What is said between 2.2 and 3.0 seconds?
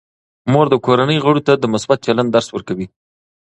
درس ورکوي.